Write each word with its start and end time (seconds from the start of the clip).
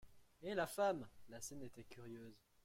Et 0.41 0.55
la 0.55 0.65
femme! 0.65 1.07
La 1.29 1.39
scène 1.41 1.61
était 1.61 1.83
curieuse. 1.83 2.35